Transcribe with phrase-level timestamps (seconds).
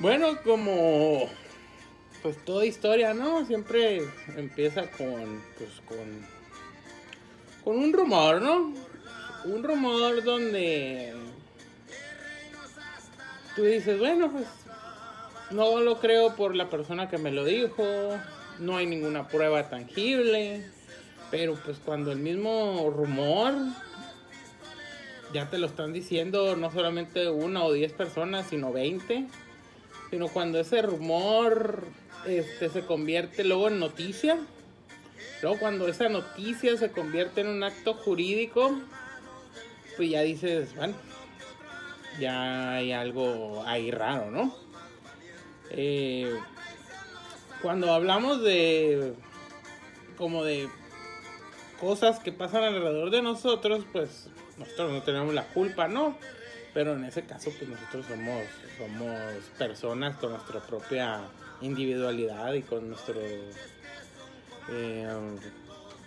[0.00, 1.28] Bueno, como
[2.22, 3.44] pues toda historia, ¿no?
[3.44, 4.00] Siempre
[4.34, 6.26] empieza con pues con
[7.62, 8.72] con un rumor, ¿no?
[9.44, 11.12] Un rumor donde
[13.54, 14.46] tú dices, bueno, pues
[15.50, 17.84] no lo creo por la persona que me lo dijo,
[18.58, 20.64] no hay ninguna prueba tangible,
[21.30, 23.52] pero pues cuando el mismo rumor
[25.34, 29.26] ya te lo están diciendo no solamente una o diez personas, sino veinte,
[30.10, 31.84] sino cuando ese rumor
[32.26, 34.38] este, se convierte luego en noticia,
[35.42, 38.72] luego cuando esa noticia se convierte en un acto jurídico,
[39.96, 40.94] pues ya dices, bueno,
[42.18, 44.54] ya hay algo ahí raro, ¿no?
[45.70, 46.34] Eh,
[47.62, 49.14] cuando hablamos de
[50.16, 50.68] como de
[51.80, 56.16] cosas que pasan alrededor de nosotros, pues nosotros no tenemos la culpa, ¿no?
[56.72, 58.42] Pero en ese caso, pues nosotros somos,
[58.78, 61.20] somos personas con nuestra propia
[61.60, 63.20] individualidad y con nuestro...
[64.70, 65.08] eh,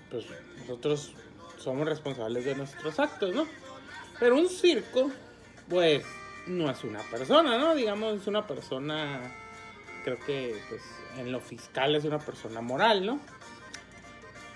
[0.09, 0.25] pues
[0.59, 1.14] nosotros
[1.58, 3.47] somos responsables de nuestros actos, ¿no?
[4.20, 5.11] Pero un circo,
[5.70, 6.05] pues,
[6.47, 7.75] no es una persona, ¿no?
[7.75, 9.20] Digamos, es una persona,
[10.03, 10.81] creo que, pues,
[11.17, 13.20] en lo fiscal es una persona moral, ¿no?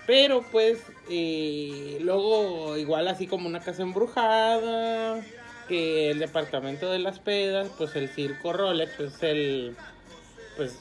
[0.06, 5.22] Pero pues eh, luego igual así como una casa embrujada,
[5.68, 9.76] que el departamento de las pedas, pues el circo Rolex, pues el,
[10.56, 10.80] pues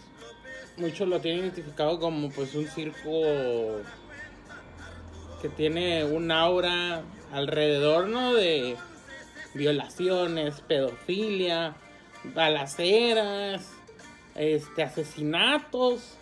[0.78, 3.82] muchos lo tienen identificado como pues un circo
[5.42, 8.34] que tiene un aura alrededor, ¿no?
[8.34, 8.76] De
[9.54, 11.76] violaciones, pedofilia,
[12.24, 13.70] balaceras,
[14.36, 16.18] este, asesinatos.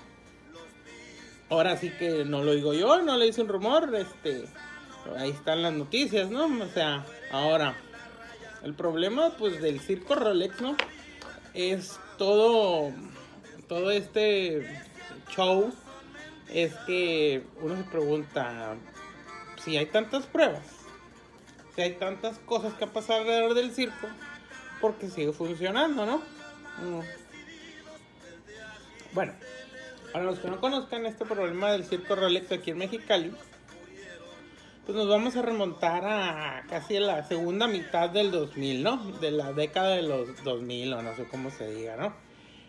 [1.50, 4.46] Ahora sí que no lo digo yo, no le hice un rumor, este,
[5.18, 6.46] ahí están las noticias, ¿no?
[6.46, 7.76] O sea, ahora,
[8.66, 10.76] el problema pues del circo Rolex, ¿no?
[11.54, 12.92] Es todo,
[13.68, 14.68] todo este
[15.30, 15.72] show,
[16.50, 18.76] es que uno se pregunta,
[19.64, 20.66] si hay tantas pruebas,
[21.76, 24.08] si hay tantas cosas que han pasado alrededor del circo,
[24.82, 26.18] ¿por qué sigue funcionando, no?
[26.18, 27.02] Mm.
[29.14, 29.34] Bueno,
[30.12, 33.32] para los que no conozcan este problema del circo Rolex aquí en Mexicali,
[34.86, 38.98] pues nos vamos a remontar a casi a la segunda mitad del 2000, ¿no?
[39.20, 42.14] De la década de los 2000 o no sé cómo se diga, ¿no?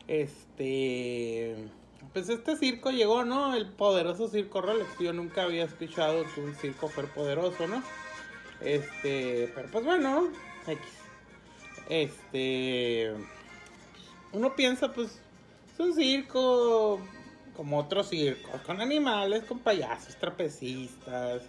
[0.08, 1.68] Este...
[2.12, 3.54] Pues este circo llegó, ¿no?
[3.54, 4.98] El poderoso circo Rolex.
[4.98, 7.82] Yo nunca había escuchado que un circo fuera poderoso, ¿no?
[8.62, 9.52] Este...
[9.54, 10.28] Pero pues bueno,
[10.66, 10.86] X.
[11.90, 13.12] Este...
[14.32, 15.20] Uno piensa, pues,
[15.72, 16.98] es un circo
[17.54, 21.42] como otros circos, con animales, con payasos, trapecistas.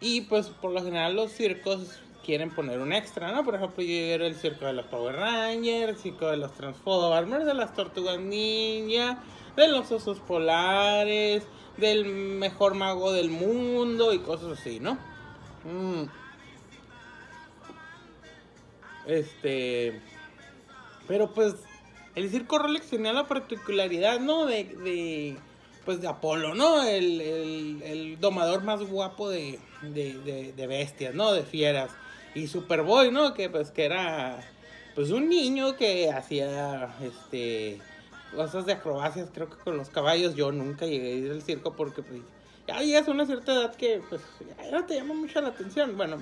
[0.00, 3.44] Y pues por lo general los circos quieren poner un extra, ¿no?
[3.44, 7.46] Por ejemplo, yo era el circo de los Power Rangers, el circo de los Transformers,
[7.46, 9.22] de las Tortugas Ninja,
[9.56, 11.44] de los osos polares,
[11.76, 14.94] del mejor mago del mundo y cosas así, ¿no?
[15.64, 16.08] Mm.
[19.06, 20.00] Este...
[21.06, 21.54] Pero pues
[22.16, 24.46] el circo Rolex tenía la particularidad, ¿no?
[24.46, 25.36] De, de
[25.84, 26.82] pues de Apolo, ¿no?
[26.82, 31.32] El, el, el domador más guapo de, de, de, de, bestias, ¿no?
[31.32, 31.90] De fieras.
[32.34, 33.34] Y Superboy, ¿no?
[33.34, 34.40] Que pues que era
[34.94, 37.80] pues un niño que hacía este
[38.34, 40.34] cosas de acrobacias, creo que con los caballos.
[40.34, 42.20] Yo nunca llegué a ir al circo porque pues,
[42.66, 45.96] ya llegas a una cierta edad que pues ya no te llama mucho la atención.
[45.96, 46.18] Bueno,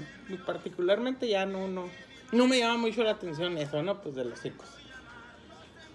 [0.47, 1.89] particularmente ya no, no,
[2.33, 4.01] no me llama mucho la atención eso, ¿no?
[4.01, 4.69] Pues de los circos.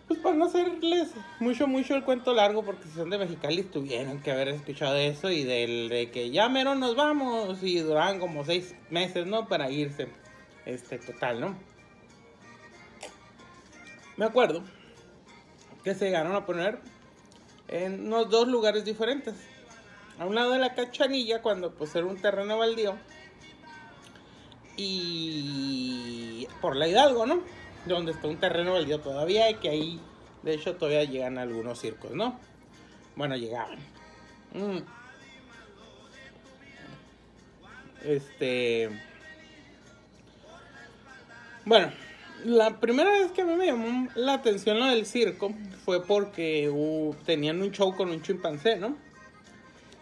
[0.09, 4.19] Pues para no hacerles mucho, mucho el cuento largo, porque si son de Mexicali tuvieron
[4.23, 8.43] que haber escuchado eso y del de que ya mero nos vamos y duran como
[8.43, 9.47] seis meses, ¿no?
[9.47, 10.07] Para irse,
[10.65, 11.55] este, total, ¿no?
[14.17, 14.63] Me acuerdo
[15.83, 16.79] que se llegaron a poner
[17.67, 19.35] en unos dos lugares diferentes.
[20.17, 22.95] A un lado de la cachanilla, cuando pues era un terreno baldío,
[24.75, 27.43] y por la Hidalgo, ¿no?
[27.95, 29.99] Donde está un terreno baldío todavía y que ahí,
[30.43, 32.39] de hecho, todavía llegan algunos circos, ¿no?
[33.15, 33.79] Bueno, llegaban.
[34.53, 34.79] Mm.
[38.03, 38.89] Este.
[41.65, 41.91] Bueno,
[42.45, 45.53] la primera vez que a mí me llamó la atención lo del circo
[45.83, 48.95] fue porque uh, tenían un show con un chimpancé, ¿no?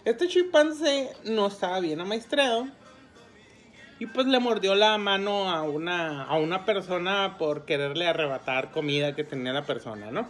[0.05, 2.67] Este chimpancé no estaba bien amaestrado
[3.99, 9.15] y pues le mordió la mano a una, a una persona por quererle arrebatar comida
[9.15, 10.27] que tenía la persona, ¿no?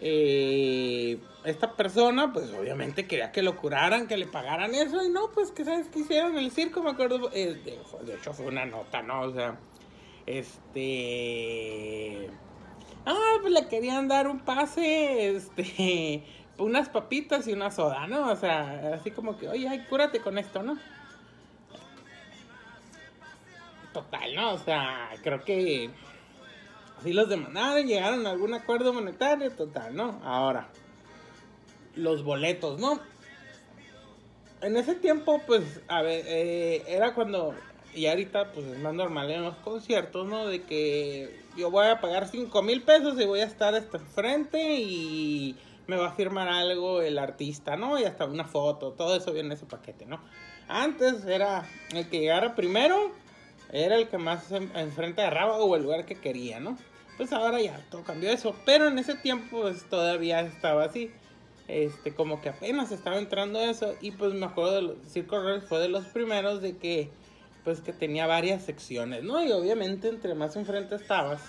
[0.00, 5.30] Eh, esta persona, pues obviamente quería que lo curaran, que le pagaran eso, y no,
[5.32, 9.02] pues que sabes qué hicieron el circo, me acuerdo, de, de, hecho fue una nota,
[9.02, 9.22] ¿no?
[9.22, 9.58] O sea,
[10.26, 12.30] este...
[13.04, 16.24] Ah, pues le querían dar un pase, este,
[16.58, 18.30] unas papitas y una soda, ¿no?
[18.30, 20.78] O sea, así como que, oye, ay, cúrate con esto, ¿no?
[23.98, 24.52] Total, ¿no?
[24.52, 25.90] O sea, creo que
[27.00, 30.20] así los demandaron, llegaron a algún acuerdo monetario, total, ¿no?
[30.22, 30.68] Ahora,
[31.96, 33.00] los boletos, ¿no?
[34.60, 37.56] En ese tiempo, pues, a ver, eh, era cuando,
[37.92, 40.46] y ahorita, pues es más normal en los conciertos, ¿no?
[40.46, 44.76] De que yo voy a pagar 5 mil pesos y voy a estar hasta enfrente
[44.78, 45.56] y
[45.88, 47.98] me va a firmar algo el artista, ¿no?
[47.98, 50.20] Y hasta una foto, todo eso viene en ese paquete, ¿no?
[50.68, 53.12] Antes era el que llegara primero,
[53.72, 56.78] era el que más enfrente agarraba o el lugar que quería, ¿no?
[57.16, 61.10] Pues ahora ya todo cambió eso, pero en ese tiempo pues, todavía estaba así.
[61.66, 65.60] Este, como que apenas estaba entrando eso y pues me acuerdo de los Circo Roll
[65.60, 67.10] fue de los primeros de que
[67.62, 69.44] pues que tenía varias secciones, ¿no?
[69.44, 71.42] Y obviamente entre más enfrente estabas,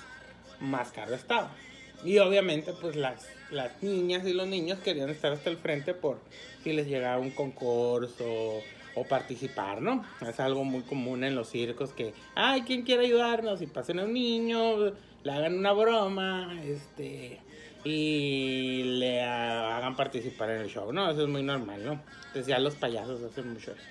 [0.60, 1.56] más caro estaba.
[2.04, 6.20] Y obviamente pues las, las niñas y los niños querían estar hasta el frente por
[6.66, 8.62] si les llegaba un concurso
[9.00, 10.04] o participar, ¿no?
[10.28, 13.62] Es algo muy común en los circos que, ay, ¿quién quiere ayudarnos?
[13.62, 14.92] Y pasen a un niño,
[15.24, 17.40] le hagan una broma, este,
[17.86, 21.10] y le hagan participar en el show, ¿no?
[21.10, 21.94] Eso es muy normal, ¿no?
[22.28, 23.82] Entonces ya los payasos hacen mucho eso.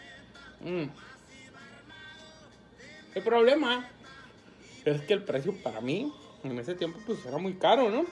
[0.60, 0.90] Mm.
[3.14, 3.88] El problema
[4.84, 6.12] es que el precio para mí
[6.44, 8.04] en ese tiempo pues era muy caro, ¿no?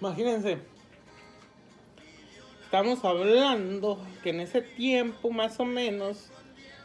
[0.00, 0.58] Imagínense.
[2.72, 6.30] Estamos hablando que en ese tiempo más o menos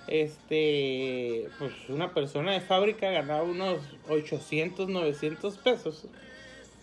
[0.08, 3.80] este pues una persona de fábrica ganaba unos
[4.10, 6.04] 800, 900 pesos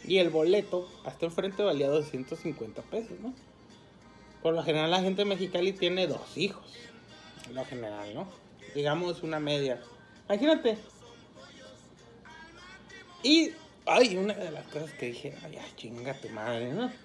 [0.06, 3.34] y el boleto hasta enfrente valía 250 pesos, ¿no?
[4.42, 6.64] Por lo general la gente Mexicali tiene dos hijos.
[7.44, 8.26] Por lo general, ¿no?
[8.74, 9.82] Digamos una media.
[10.30, 10.78] Imagínate,
[13.22, 13.50] y,
[13.84, 17.03] ay, una de las cosas que dije, ay, chinga tu madre, ¿no?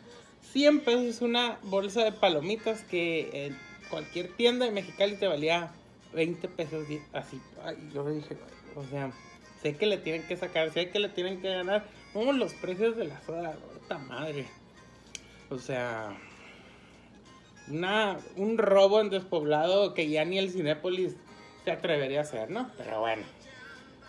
[0.51, 3.57] 100 pesos una bolsa de palomitas que en
[3.89, 5.71] cualquier tienda de Mexicali te valía
[6.13, 7.41] 20 pesos así.
[7.63, 8.37] Ay, yo dije,
[8.75, 9.11] o sea,
[9.61, 11.85] sé que le tienen que sacar, sé que le tienen que ganar.
[12.13, 14.45] Como los precios de la soda, puta madre.
[15.49, 16.17] O sea,
[17.67, 21.15] una, un robo en despoblado que ya ni el Cinépolis
[21.63, 22.71] se atrevería a hacer, ¿no?
[22.77, 23.23] Pero bueno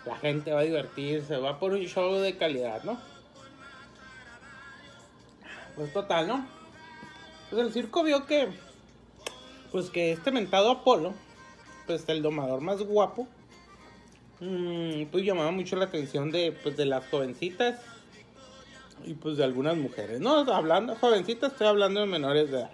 [0.05, 2.99] la gente va a divertirse, va por un show de calidad, ¿no?
[5.75, 6.45] Pues total, ¿no?
[7.49, 8.49] Pues el circo vio que,
[9.71, 11.13] pues que este mentado Apolo,
[11.87, 13.27] pues el domador más guapo,
[14.39, 17.81] mmm, pues llamaba mucho la atención de, pues, de las jovencitas
[19.03, 20.39] y pues de algunas mujeres, ¿no?
[20.53, 22.71] Hablando jovencitas, estoy hablando de menores de edad.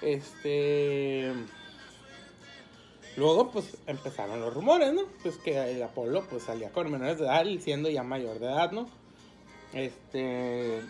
[0.00, 1.32] Este
[3.18, 5.02] Luego, pues empezaron los rumores, ¿no?
[5.24, 8.70] Pues que el Apolo, pues salía con menores de edad siendo ya mayor de edad,
[8.70, 8.88] ¿no?
[9.72, 10.80] Este.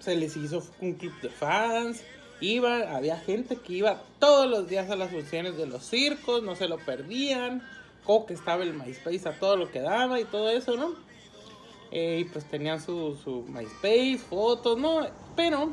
[0.00, 2.02] Se les hizo un club de fans.
[2.40, 6.56] Iba, había gente que iba todos los días a las funciones de los circos, no
[6.56, 7.62] se lo perdían.
[8.26, 10.94] que estaba el MySpace a todo lo que daba y todo eso, ¿no?
[11.92, 15.06] Eh, y pues tenían su, su MySpace, fotos, ¿no?
[15.36, 15.70] Pero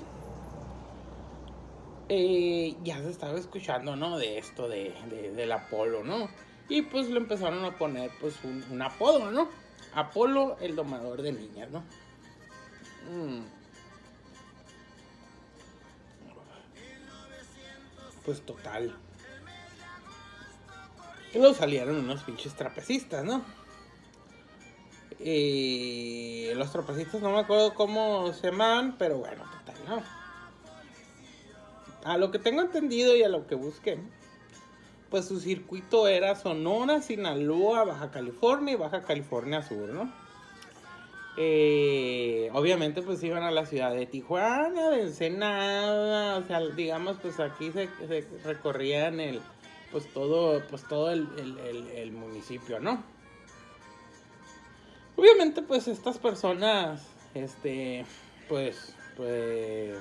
[2.10, 4.18] eh, ya se estaba escuchando, ¿no?
[4.18, 4.94] De esto de,
[5.36, 6.30] del Apolo, ¿no?
[6.70, 9.50] Y pues le empezaron a poner pues un, apodo, ¿no?
[9.94, 11.80] Apolo el domador de niñas, ¿no?
[13.12, 13.57] Mm.
[18.28, 18.96] Pues total.
[21.34, 23.42] Y luego salieron unos pinches trapecistas, ¿no?
[25.20, 30.18] Y los trapecistas no me acuerdo cómo se llaman, pero bueno, total, ¿no?
[32.08, 33.98] a lo que tengo entendido y a lo que busqué,
[35.10, 40.12] pues su circuito era Sonora, Sinaloa, Baja California y Baja California Sur, ¿no?
[41.38, 47.40] Eh, obviamente pues iban a la ciudad de Tijuana, de Ensenada, o sea, digamos pues
[47.40, 47.88] aquí se,
[48.44, 49.40] recorrían el,
[49.92, 51.28] pues todo, pues todo el,
[51.96, 53.04] el municipio, ¿no?
[55.16, 58.04] Obviamente pues estas personas, este,
[58.50, 59.98] pues, pues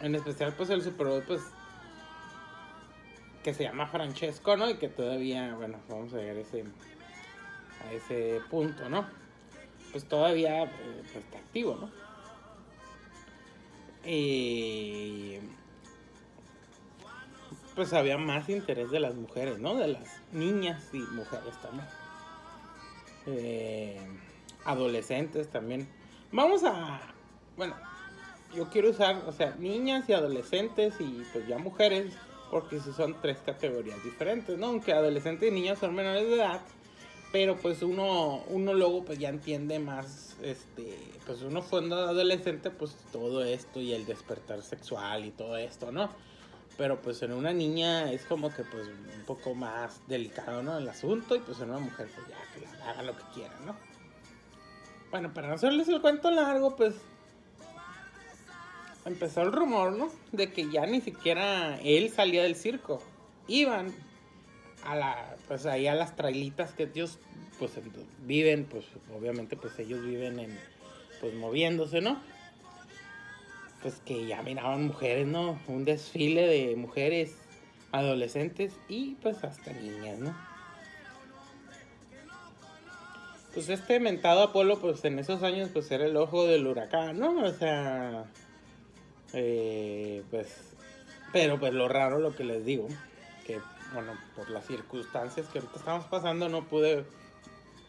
[0.00, 1.42] en especial, pues el Super Bowl, pues.
[3.42, 4.68] Que se llama Francesco, ¿no?
[4.68, 6.64] Y que todavía, bueno, vamos a ese.
[7.86, 9.06] A ese punto, ¿no?
[9.92, 10.70] Pues todavía eh,
[11.02, 11.90] pues, está activo, ¿no?
[14.08, 15.38] Y.
[17.74, 19.74] Pues había más interés de las mujeres, ¿no?
[19.76, 21.86] De las niñas y mujeres también.
[23.26, 24.00] Eh,
[24.64, 25.88] adolescentes también.
[26.32, 27.00] Vamos a.
[27.56, 27.74] Bueno,
[28.54, 32.14] yo quiero usar, o sea, niñas y adolescentes y pues ya mujeres,
[32.50, 34.66] porque son tres categorías diferentes, ¿no?
[34.66, 36.60] Aunque adolescentes y niños son menores de edad,
[37.30, 42.96] Pero pues uno, uno luego pues ya entiende más, este, pues uno cuando adolescente pues
[43.12, 46.10] todo esto y el despertar sexual y todo esto, ¿no?
[46.78, 50.78] Pero pues en una niña es como que pues un poco más delicado, ¿no?
[50.78, 53.76] El asunto y pues en una mujer pues ya que haga lo que quiera, ¿no?
[55.10, 56.94] Bueno, para no hacerles el cuento largo, pues
[59.04, 60.10] empezó el rumor, ¿no?
[60.32, 63.02] De que ya ni siquiera él salía del circo.
[63.48, 63.92] Iban
[64.84, 67.18] a la, pues ahí a las trailitas que ellos,
[67.58, 67.72] pues
[68.24, 68.84] viven, pues
[69.16, 70.58] obviamente pues ellos viven en,
[71.20, 72.20] pues moviéndose, ¿no?
[73.82, 75.58] Pues que ya miraban mujeres, ¿no?
[75.68, 77.36] Un desfile de mujeres
[77.92, 80.48] adolescentes y pues hasta niñas, ¿no?
[83.54, 87.42] Pues este mentado Apolo, pues en esos años, pues era el ojo del huracán, ¿no?
[87.42, 88.26] O sea,
[89.32, 90.46] eh, pues,
[91.32, 92.88] pero pues lo raro, lo que les digo,
[93.46, 93.58] que
[93.92, 97.04] bueno, por las circunstancias que ahorita estamos pasando, no pude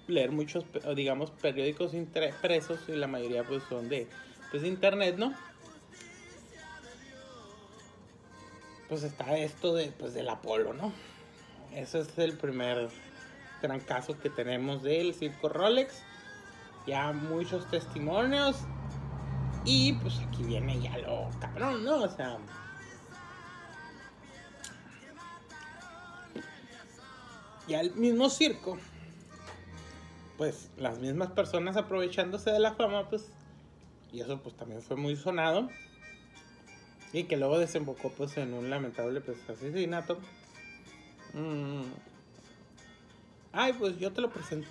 [0.07, 0.65] leer muchos,
[0.95, 4.07] digamos, periódicos impresos y la mayoría pues son de,
[4.51, 5.33] pues, internet, ¿no?
[8.87, 10.91] Pues está esto de, pues, del Apolo, ¿no?
[11.73, 12.89] Ese es el primer
[13.61, 16.01] gran caso que tenemos del circo Rolex.
[16.87, 18.57] Ya muchos testimonios.
[19.65, 22.03] Y pues aquí viene ya lo cabrón, ¿no?
[22.03, 22.37] O sea.
[27.69, 28.79] Ya el mismo circo.
[30.37, 33.29] Pues las mismas personas aprovechándose de la fama, pues.
[34.11, 35.69] Y eso pues también fue muy sonado.
[37.13, 40.17] Y que luego desembocó pues en un lamentable pues asesinato.
[41.33, 41.83] Mm,
[43.51, 44.69] ay, pues yo te lo presento.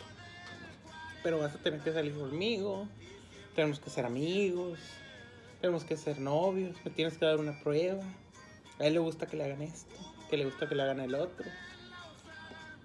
[1.22, 2.88] Pero vas a tener que salir conmigo.
[3.54, 4.80] Tenemos que ser amigos.
[5.60, 6.76] Tenemos que ser novios.
[6.84, 8.02] Me tienes que dar una prueba.
[8.80, 9.94] A él le gusta que le hagan esto.
[10.30, 11.48] Que le gusta que le hagan el otro.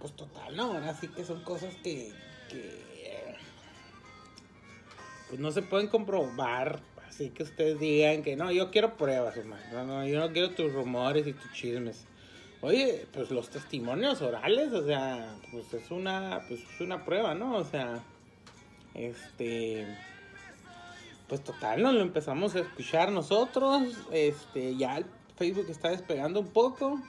[0.03, 0.74] Pues total, no.
[0.74, 2.12] Ahora sí que son cosas que.
[2.50, 3.38] que
[5.29, 6.81] pues no se pueden comprobar.
[7.07, 9.63] Así que ustedes digan que no, yo quiero pruebas, hermano.
[9.72, 12.03] No, no, yo no quiero tus rumores y tus chismes.
[12.60, 17.55] Oye, pues los testimonios orales, o sea, pues es una, pues es una prueba, ¿no?
[17.55, 18.03] O sea,
[18.95, 19.88] este,
[21.29, 21.93] pues total, ¿no?
[21.93, 25.05] Lo empezamos a escuchar nosotros, este, ya el
[25.38, 27.00] Facebook está despegando un poco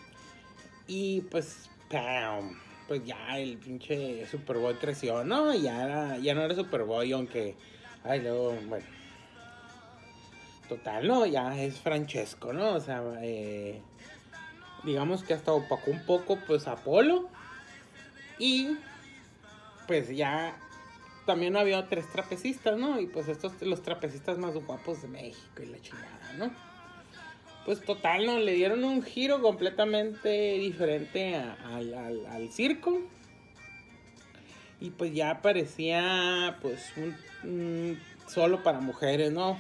[0.86, 2.63] y pues, ¡pam!
[2.86, 5.54] Pues ya el pinche Superboy creció, ¿no?
[5.54, 7.54] Ya, ya no era Superboy, aunque,
[8.04, 8.86] ay, luego, bueno,
[10.68, 11.26] total, ¿no?
[11.26, 12.74] Ya es Francesco, ¿no?
[12.74, 13.80] O sea, eh
[14.84, 17.28] digamos que hasta opacó un poco pues Apolo
[18.38, 18.76] y
[19.86, 20.56] pues ya
[21.26, 23.00] también había tres trapecistas, ¿no?
[23.00, 26.50] Y pues estos los trapecistas más guapos de México y la chingada, ¿no?
[27.64, 28.38] Pues total, ¿no?
[28.38, 33.00] Le dieron un giro completamente diferente al, circo.
[34.80, 36.92] Y pues ya parecía pues
[37.42, 39.58] un, solo para mujeres, ¿no?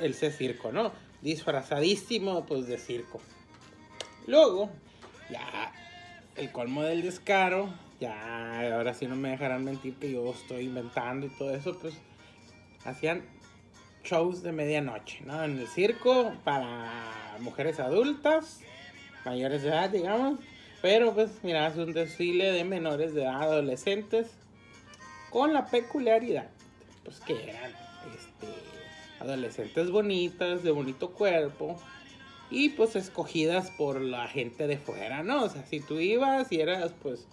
[0.00, 0.92] El C circo, ¿no?
[1.20, 3.20] Disfrazadísimo pues de circo.
[4.26, 4.70] Luego,
[5.30, 5.72] ya
[6.36, 7.68] el colmo del descaro,
[8.00, 11.94] ya ahora sí no me dejarán mentir que yo estoy inventando y todo eso, pues
[12.86, 13.22] hacían
[14.04, 15.42] shows de medianoche, ¿no?
[15.42, 18.60] En el circo para mujeres adultas,
[19.24, 20.38] mayores de edad, digamos.
[20.82, 24.28] Pero pues mira, es un desfile de menores de edad, adolescentes,
[25.30, 26.50] con la peculiaridad,
[27.02, 27.72] pues que eran
[28.14, 28.46] este,
[29.18, 31.80] adolescentes bonitas, de bonito cuerpo,
[32.50, 35.44] y pues escogidas por la gente de fuera, ¿no?
[35.44, 37.26] O sea, si tú ibas y eras pues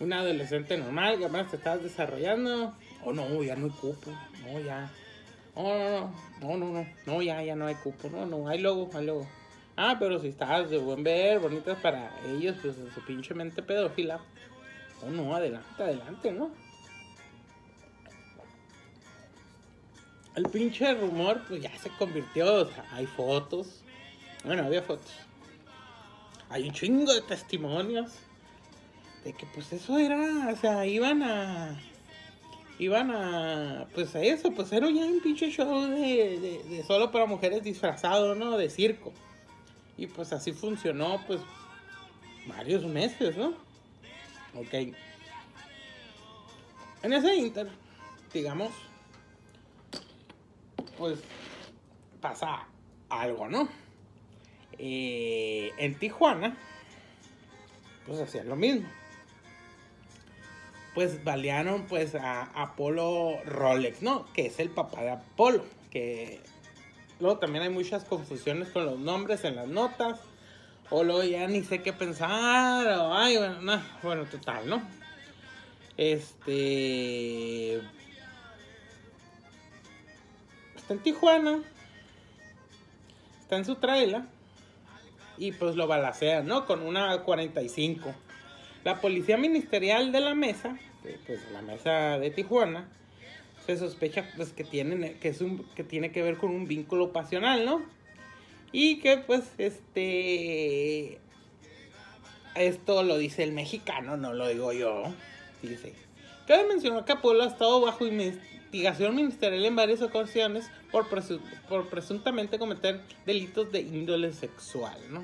[0.00, 2.72] un adolescente normal, que además te estabas desarrollando,
[3.04, 4.10] oh no, ya no hay cupo,
[4.44, 4.90] no, ya,
[5.54, 8.90] oh, no, no, no, no, no, ya, ya no hay cupo, no, no, hay logo,
[8.94, 9.26] hay logo.
[9.76, 14.20] Ah, pero si estabas de buen ver, bonitas para ellos, pues su pinche mente pedófila,
[15.02, 16.50] oh no, adelante, adelante, ¿no?
[20.34, 23.82] El pinche rumor, pues ya se convirtió, o sea, hay fotos,
[24.44, 25.12] bueno, había fotos.
[26.48, 28.12] Hay un chingo de testimonios
[29.24, 31.80] de que pues eso era, o sea, iban a
[32.82, 37.26] iban a pues a eso, pues era ya un pinche show de, de, solo para
[37.26, 38.56] mujeres disfrazado, ¿no?
[38.56, 39.12] De circo.
[39.96, 41.40] Y pues así funcionó pues
[42.46, 43.50] varios meses, ¿no?
[44.54, 44.94] Ok.
[47.02, 47.68] En ese inter,
[48.32, 48.72] digamos,
[50.98, 51.18] pues
[52.20, 52.66] pasa
[53.08, 53.68] algo, ¿no?
[54.78, 56.56] Eh, en Tijuana,
[58.06, 58.88] pues hacían lo mismo.
[60.94, 64.26] Pues balearon pues a Apolo Rolex, ¿no?
[64.34, 65.64] Que es el papá de Apolo.
[65.90, 66.40] Que
[67.18, 70.20] luego también hay muchas confusiones con los nombres en las notas.
[70.90, 72.86] O luego ya ni sé qué pensar.
[72.98, 74.82] O, ay, bueno, bueno, total, ¿no?
[75.96, 77.76] Este.
[80.76, 81.62] Está en Tijuana.
[83.40, 84.22] Está en su trailer.
[85.38, 86.66] Y pues lo balacean, ¿no?
[86.66, 88.14] Con una 45.
[88.84, 90.76] La policía ministerial de la mesa,
[91.26, 92.88] pues la mesa de Tijuana,
[93.66, 97.12] se sospecha pues que tienen que es un que tiene que ver con un vínculo
[97.12, 97.82] pasional, ¿no?
[98.72, 101.20] Y que pues este
[102.54, 105.04] esto lo dice el mexicano, no lo digo yo.
[105.62, 105.94] Dice,
[106.46, 111.06] cabe mencionar que Apolo ha estado bajo investigación ministerial en varias ocasiones por,
[111.68, 115.22] por presuntamente cometer delitos de índole sexual, ¿no?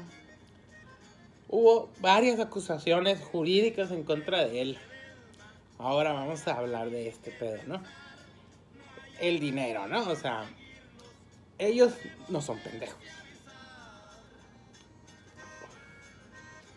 [1.49, 4.79] Hubo varias acusaciones jurídicas en contra de él.
[5.79, 7.83] Ahora vamos a hablar de este pedo, ¿no?
[9.19, 10.11] El dinero, ¿no?
[10.11, 10.45] O sea,
[11.59, 11.95] ellos
[12.29, 13.03] no son pendejos.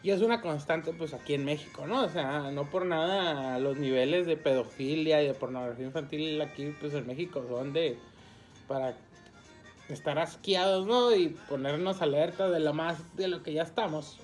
[0.03, 2.05] Y es una constante, pues, aquí en México, ¿no?
[2.05, 6.93] O sea, no por nada los niveles de pedofilia y de pornografía infantil aquí, pues,
[6.93, 7.99] en México son de...
[8.67, 8.95] para
[9.89, 11.13] estar asqueados, ¿no?
[11.13, 14.17] Y ponernos alerta de lo más de lo que ya estamos.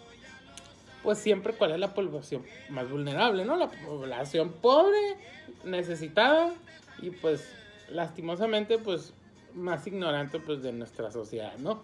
[1.07, 3.55] Pues siempre, ¿cuál es la población más vulnerable, ¿no?
[3.55, 5.15] La población pobre,
[5.63, 6.53] necesitada
[7.01, 7.47] y, pues,
[7.89, 9.13] lastimosamente, pues,
[9.53, 11.81] más ignorante, pues, de nuestra sociedad, ¿no?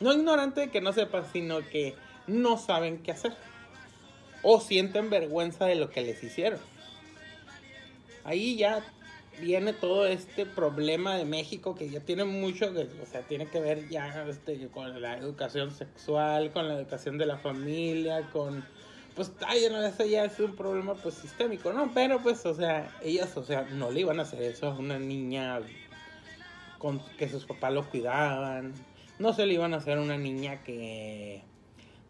[0.00, 1.94] No ignorante de que no sepa, sino que
[2.26, 3.36] no saben qué hacer.
[4.42, 6.58] O sienten vergüenza de lo que les hicieron.
[8.24, 8.82] Ahí ya
[9.40, 13.88] viene todo este problema de México que ya tiene mucho, o sea, tiene que ver
[13.88, 18.64] ya este, con la educación sexual, con la educación de la familia, con,
[19.14, 21.90] pues, ay, no, eso ya es un problema, pues, sistémico, ¿no?
[21.92, 24.98] Pero, pues, o sea, ellas, o sea, no le iban a hacer eso a una
[24.98, 25.60] niña
[26.78, 28.72] con que sus papás lo cuidaban,
[29.18, 31.42] no se le iban a hacer a una niña que,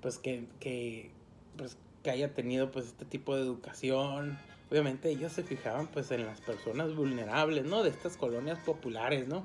[0.01, 1.11] pues que, que,
[1.57, 4.39] pues, que haya tenido pues este tipo de educación.
[4.71, 7.83] Obviamente ellos se fijaban pues en las personas vulnerables, ¿no?
[7.83, 9.45] De estas colonias populares, ¿no?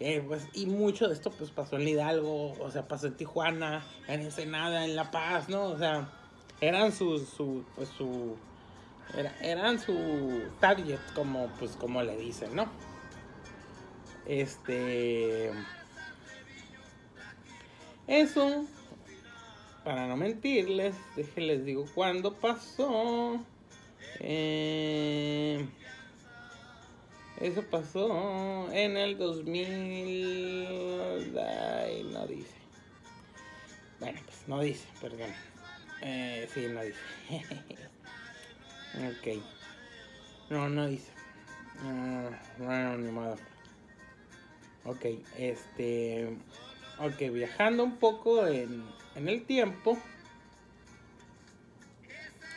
[0.00, 3.84] Eh, pues, y mucho de esto pues pasó en Hidalgo, o sea, pasó en Tijuana,
[4.08, 5.64] en Ensenada, en La Paz, ¿no?
[5.64, 6.08] O sea,
[6.60, 8.36] eran su, su pues su,
[9.42, 12.66] eran su target, como, pues, como le dicen, ¿no?
[14.26, 15.50] Este...
[18.06, 18.66] Eso
[19.86, 23.40] para no mentirles, déjenles digo cuándo pasó.
[24.20, 25.66] Eh,
[27.40, 31.38] eso pasó en el 2000.
[31.38, 32.54] Ay, no dice.
[34.00, 35.30] Bueno, pues no dice, perdón.
[36.02, 36.98] Eh, sí, no dice.
[38.94, 39.28] ok.
[40.50, 41.10] No, no dice.
[41.82, 42.30] Uh,
[42.62, 43.36] bueno, ni modo.
[44.84, 45.06] Ok,
[45.38, 46.36] este.
[46.98, 48.84] Ok, viajando un poco en
[49.16, 49.98] en el tiempo,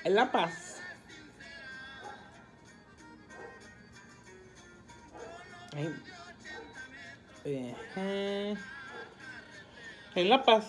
[0.03, 0.78] en La Paz,
[10.15, 10.65] en La Paz,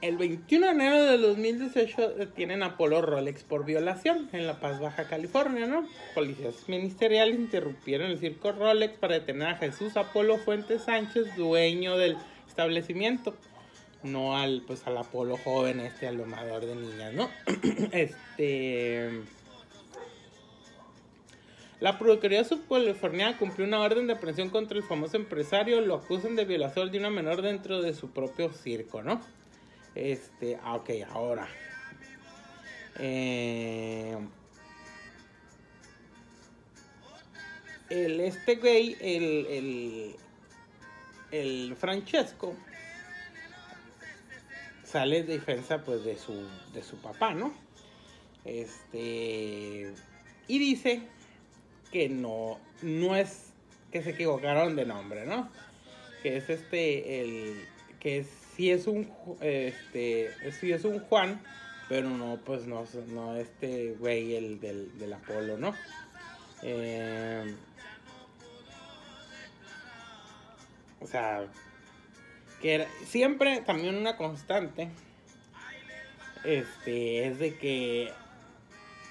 [0.00, 4.80] el 21 de enero de 2018 detienen a Polo Rolex por violación en La Paz,
[4.80, 5.86] Baja California, ¿no?
[6.14, 12.16] Policías ministeriales interrumpieron el circo Rolex para detener a Jesús Apolo Fuentes Sánchez, dueño del
[12.48, 13.34] establecimiento
[14.02, 17.30] no al pues al Apolo joven este al domador de niñas, ¿no?
[17.92, 19.10] este
[21.82, 26.44] la Procuraduría Subcaliforniana cumplió una orden de aprehensión contra el famoso empresario, lo acusan de
[26.44, 29.20] violador de una menor dentro de su propio circo, ¿no?
[29.96, 31.48] Este, ah, ok, ahora.
[33.00, 34.16] Eh,
[37.90, 40.16] el este güey, el, el,
[41.32, 42.54] el Francesco,
[44.84, 47.52] sale de defensa pues de su, de su papá, ¿no?
[48.44, 49.92] Este
[50.46, 51.02] y dice
[51.92, 53.52] que no no es
[53.92, 55.48] que se equivocaron de nombre, ¿no?
[56.22, 57.68] Que es este el
[58.00, 58.24] que
[58.56, 61.40] sí es un este sí es un Juan,
[61.88, 65.74] pero no pues no no este güey el del, del Apolo, ¿no?
[66.62, 67.54] Eh,
[71.00, 71.44] o sea,
[72.60, 74.88] que siempre también una constante
[76.44, 78.12] este es de que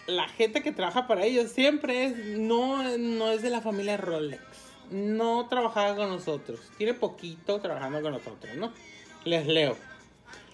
[0.07, 4.41] la gente que trabaja para ellos siempre es no no es de la familia Rolex
[4.89, 8.73] no trabajaba con nosotros tiene poquito trabajando con nosotros no
[9.25, 9.77] les leo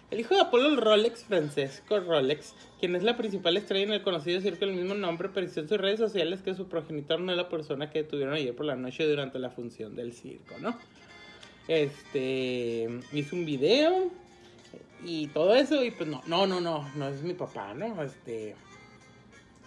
[0.09, 4.39] el hijo de Apolo Rolex, Francesco Rolex, quien es la principal estrella en el conocido
[4.39, 7.49] circo del mismo nombre, precisó en sus redes sociales que su progenitor no es la
[7.49, 10.77] persona que detuvieron ayer por la noche durante la función del circo, ¿no?
[11.67, 14.09] Este, hizo un video
[15.03, 18.01] y todo eso y pues no, no, no, no, no es mi papá, ¿no?
[18.01, 18.55] Este,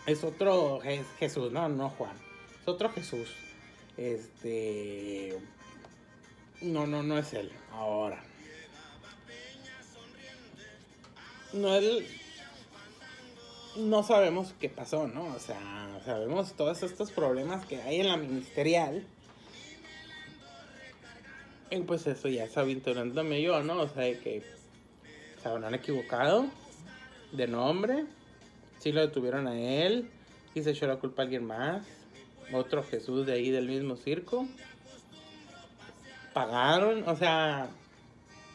[0.07, 0.81] es otro
[1.19, 2.17] Jesús, no, no Juan.
[2.63, 3.29] Es otro Jesús.
[3.97, 5.39] Este.
[6.61, 7.51] No, no, no es él.
[7.73, 8.23] Ahora.
[11.53, 12.07] No él.
[13.77, 15.27] No sabemos qué pasó, ¿no?
[15.27, 19.07] O sea, sabemos todos estos problemas que hay en la ministerial.
[21.71, 23.83] Y pues eso ya está aventurándome yo, ¿no?
[23.83, 24.43] O sea, que
[25.41, 26.47] se habrán equivocado
[27.33, 28.07] de nombre.
[28.81, 30.11] Sí lo detuvieron a él
[30.55, 31.87] y se echó la culpa a alguien más.
[32.51, 34.49] Otro Jesús de ahí del mismo circo.
[36.33, 37.69] Pagaron, o sea,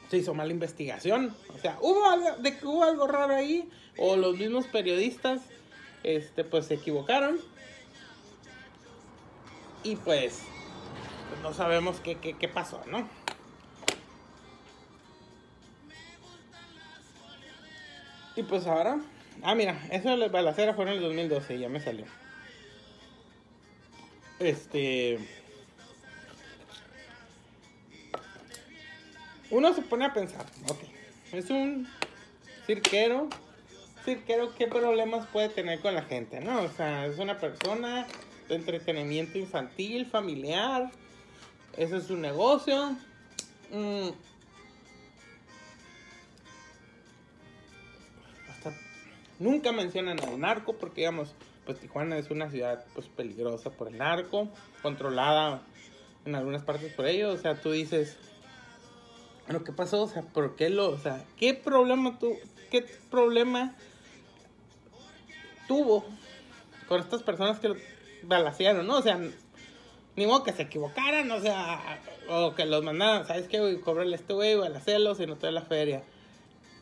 [0.09, 1.35] se hizo mala investigación.
[1.53, 3.69] O sea, hubo algo, de que hubo algo raro ahí.
[3.97, 5.41] O los mismos periodistas,
[6.03, 7.39] este, pues se equivocaron.
[9.83, 10.41] Y pues,
[11.43, 13.07] no sabemos qué, qué, qué pasó, ¿no?
[18.35, 18.99] Y pues ahora.
[19.41, 22.05] Ah, mira, eso de la balacera fue en el 2012, ya me salió.
[24.39, 25.19] Este.
[29.51, 30.79] Uno se pone a pensar, ok.
[31.31, 31.87] Es un
[32.65, 33.29] cirquero.
[34.03, 36.39] Cirquero, ¿qué problemas puede tener con la gente?
[36.39, 38.05] No, o sea, es una persona
[38.47, 40.91] de entretenimiento infantil, familiar.
[41.77, 42.95] Ese es su negocio.
[43.71, 44.09] Mm,
[49.39, 51.33] Nunca mencionan al narco porque, digamos,
[51.65, 54.49] pues Tijuana es una ciudad pues peligrosa por el narco,
[54.81, 55.61] controlada
[56.25, 57.39] en algunas partes por ellos.
[57.39, 58.17] O sea, tú dices,
[59.45, 60.03] bueno, ¿qué pasó?
[60.03, 62.33] O sea, ¿por qué lo, o sea, qué problema tú,
[62.71, 63.75] qué problema
[65.67, 66.05] tuvo
[66.87, 67.75] con estas personas que lo
[68.23, 68.97] balacearon, ¿no?
[68.97, 69.19] O sea,
[70.15, 73.81] ni modo que se equivocaran, o sea, o que los mandaran, ¿sabes qué, güey?
[73.81, 76.03] Cobrarle este güey, balacearlos y no te la feria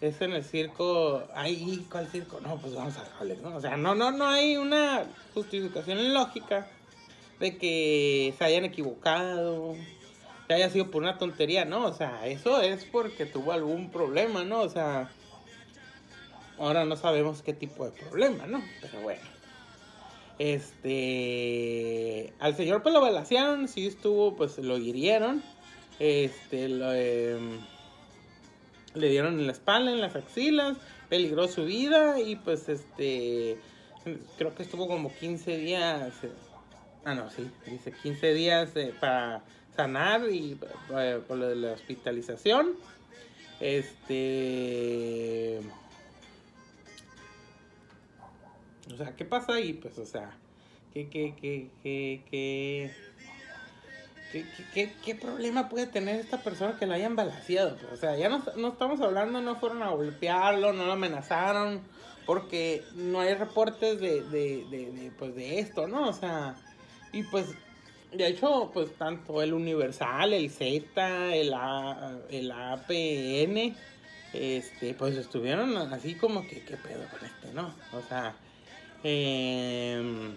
[0.08, 2.42] es en el circo, ay, ¿cuál circo?
[2.42, 3.56] No, pues vamos a darle, ¿no?
[3.56, 6.68] O sea, no, no, no hay una justificación lógica
[7.40, 9.76] de que se hayan equivocado,
[10.48, 11.86] que haya sido por una tontería, ¿no?
[11.86, 14.60] O sea, eso es porque tuvo algún problema, ¿no?
[14.62, 15.10] O sea,
[16.58, 18.62] ahora no sabemos qué tipo de problema, ¿no?
[18.82, 19.22] Pero bueno.
[20.38, 25.42] Este, al señor pues lo balacearon, sí estuvo, pues lo hirieron.
[26.00, 26.94] Este, lo...
[26.94, 27.40] Eh,
[28.96, 30.78] le dieron en la espalda, en las axilas,
[31.10, 33.58] peligró su vida y pues este,
[34.38, 36.32] creo que estuvo como 15 días, eh,
[37.06, 39.44] ah no, sí, dice 15 días eh, para
[39.76, 40.58] sanar y
[40.96, 42.74] eh, por lo de la hospitalización.
[43.60, 45.60] Este...
[48.94, 49.74] O sea, ¿qué pasa ahí?
[49.74, 50.36] Pues, o sea,
[50.94, 52.92] ¿qué, qué, qué, qué, qué,
[54.74, 57.78] ¿Qué, problema puede tener esta persona que lo hayan balaseado?
[57.92, 61.82] O sea, ya no, no, estamos hablando, no fueron a golpearlo, no lo amenazaron,
[62.26, 66.10] porque no hay reportes de, de, de, pues de esto, ¿no?
[66.10, 66.56] O sea,
[67.12, 67.54] y pues,
[68.12, 73.76] de hecho, pues tanto el Universal, el Z, el, A, el APN,
[74.34, 77.76] este, pues estuvieron así como que, ¿qué pedo con este, no?
[77.92, 78.36] O sea,
[79.04, 80.34] eh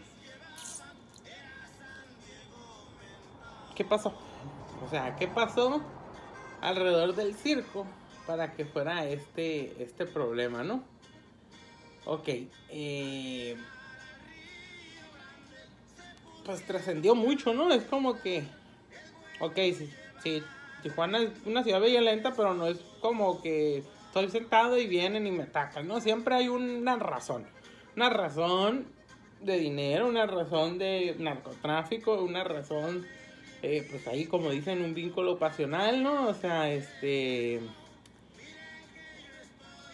[3.76, 4.12] ¿qué pasó?
[4.84, 5.80] O sea, ¿qué pasó
[6.60, 7.86] alrededor del circo
[8.26, 10.82] para que fuera este, este problema, no?
[12.06, 12.28] Ok,
[12.70, 13.56] eh,
[16.44, 17.72] pues trascendió mucho, ¿no?
[17.72, 18.44] Es como que,
[19.40, 19.90] ok, sí,
[20.22, 20.42] sí,
[20.82, 25.26] Tijuana es una ciudad bella lenta, pero no es como que estoy sentado y vienen
[25.26, 26.00] y me atacan, ¿no?
[26.00, 27.44] Siempre hay una razón,
[27.94, 28.86] una razón
[29.40, 33.06] de dinero, una razón de narcotráfico, una razón
[33.66, 36.28] eh, pues ahí como dicen, un vínculo pasional, ¿no?
[36.28, 37.60] O sea, este...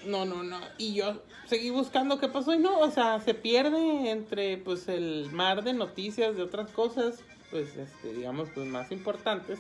[0.04, 0.60] No, no, no.
[0.76, 5.30] Y yo seguí buscando qué pasó y no, o sea, se pierde entre pues el
[5.32, 9.58] mar de noticias de otras cosas, pues, este, digamos, pues más importantes.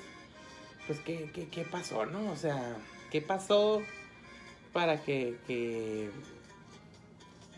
[0.86, 2.32] Pues, ¿qué, qué, qué pasó, no?
[2.32, 2.76] O sea,
[3.10, 3.80] ¿qué pasó
[4.74, 6.10] para que, que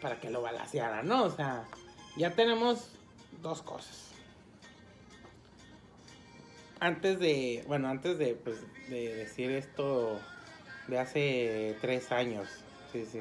[0.01, 1.25] para que lo balasearan, ¿no?
[1.25, 1.65] O sea,
[2.17, 2.91] ya tenemos
[3.43, 4.14] dos cosas
[6.85, 10.21] antes de, bueno, antes de, pues, de decir esto
[10.87, 12.47] de hace tres años,
[12.93, 13.21] sí, sí.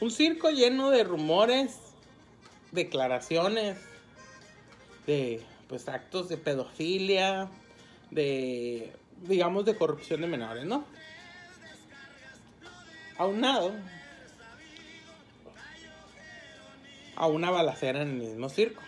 [0.00, 1.76] Un circo lleno de rumores,
[2.70, 3.78] declaraciones,
[5.06, 7.48] de pues actos de pedofilia,
[8.10, 10.84] de digamos de corrupción de menores, ¿no?
[13.18, 13.72] Aunado
[17.16, 18.82] a una balacera en el mismo circo.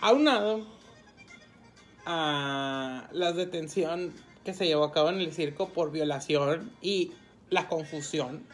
[0.00, 0.66] Aunado
[2.06, 7.12] a la detención que se llevó a cabo en el circo por violación y
[7.50, 8.46] la confusión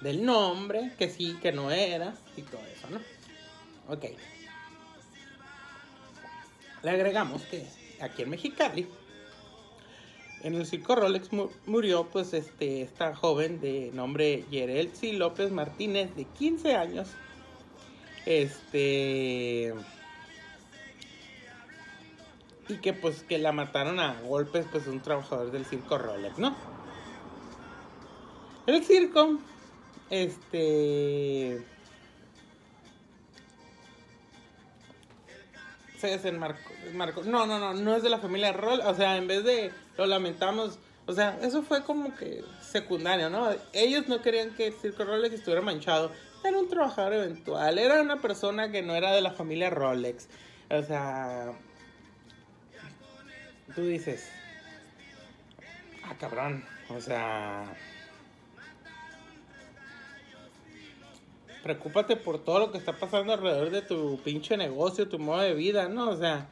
[0.00, 3.00] del nombre, que sí, que no era, y todo eso, ¿no?
[3.92, 4.04] Ok.
[6.82, 7.66] Le agregamos que
[8.00, 8.88] aquí en Mexicali,
[10.42, 11.30] en el circo Rolex
[11.66, 17.08] murió pues este, esta joven de nombre Yerelsi López Martínez de 15 años.
[18.26, 19.74] Este
[22.68, 26.54] y que pues que la mataron a golpes pues un trabajador del circo Rolex, ¿no?
[28.66, 29.38] El circo
[30.10, 31.64] este
[35.98, 37.24] se desenmarcó.
[37.24, 38.80] No, no, no, no es de la familia Roll.
[38.80, 43.50] O sea, en vez de lo lamentamos, o sea, eso fue como que secundario, ¿no?
[43.72, 46.12] Ellos no querían que el circo Rolex estuviera manchado.
[46.44, 50.28] Era un trabajador eventual, era una persona que no era de la familia Rolex.
[50.70, 51.52] O sea,
[53.74, 54.30] tú dices,
[56.04, 57.76] ah, cabrón, o sea,
[61.64, 65.54] preocúpate por todo lo que está pasando alrededor de tu pinche negocio, tu modo de
[65.54, 66.10] vida, ¿no?
[66.10, 66.48] O sea,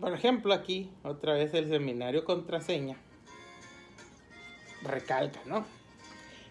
[0.00, 2.96] por ejemplo, aquí, otra vez el seminario contraseña.
[4.82, 5.64] Recalca, ¿no?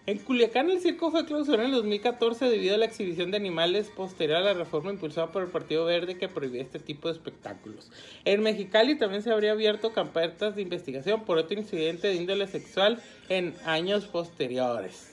[0.06, 3.90] En Culiacán el circo fue clausurado en el 2014 debido a la exhibición de animales
[3.90, 7.92] posterior a la reforma impulsada por el Partido Verde que prohibía este tipo de espectáculos.
[8.24, 13.02] En Mexicali también se habría abierto carpetas de investigación por otro incidente de índole sexual
[13.28, 15.09] en años posteriores.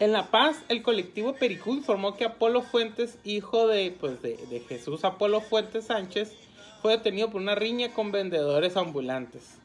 [0.00, 5.04] En La Paz, el colectivo Pericú informó que Apolo Fuentes, hijo de, pues, de, Jesús
[5.04, 6.34] Apolo Fuentes Sánchez,
[6.80, 9.56] fue detenido por una riña con vendedores ambulantes.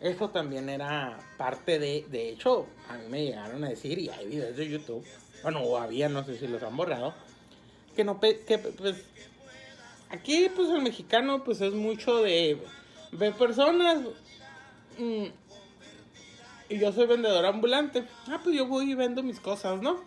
[0.00, 4.28] Eso también era parte de, de hecho, a mí me llegaron a decir, y hay
[4.28, 5.04] videos de YouTube,
[5.42, 7.12] bueno, había, no sé si los han borrado,
[7.96, 9.04] que no, que pues,
[10.10, 12.58] aquí pues el mexicano pues es mucho de
[13.10, 14.02] ver personas,
[14.98, 15.24] mm,
[16.68, 18.06] y yo soy vendedor ambulante.
[18.28, 20.02] Ah, pues yo voy y vendo mis cosas, ¿no?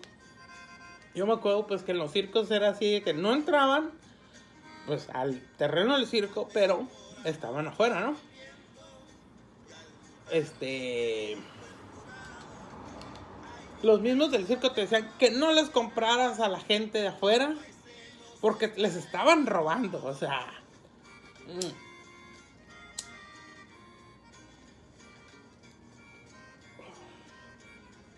[1.13, 3.91] Yo me acuerdo pues que en los circos era así, que no entraban
[4.85, 6.87] pues al terreno del circo, pero
[7.25, 8.15] estaban afuera, ¿no?
[10.31, 11.37] Este...
[13.83, 17.53] Los mismos del circo te decían que no les compraras a la gente de afuera
[18.41, 20.47] porque les estaban robando, o sea...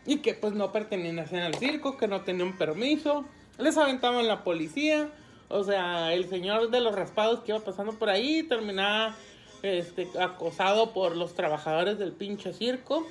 [0.10, 3.26] y que pues no pertenecían al circo, que no tenían permiso,
[3.60, 5.08] les aventaban la policía,
[5.50, 9.16] o sea, el señor de los raspados que iba pasando por ahí terminaba
[9.62, 13.06] este, acosado por los trabajadores del pinche circo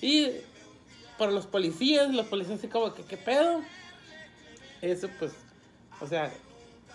[0.00, 0.28] y
[1.18, 3.60] por los policías, los policías así como que qué pedo.
[4.80, 5.32] Eso pues,
[6.00, 6.32] o sea,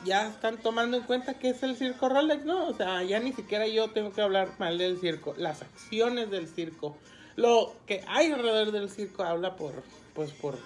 [0.06, 2.65] ya están tomando en cuenta que es el circo Rolex, ¿no?
[2.65, 6.47] O sea, ya ni siquiera yo tengo que hablar mal del circo, las acciones del
[6.47, 6.97] circo
[7.36, 10.58] lo que hay alrededor del circo habla por, pues por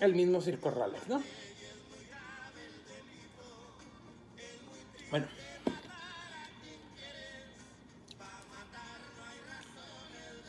[0.00, 1.22] el mismo circo Rales, ¿no?
[5.10, 5.26] Bueno.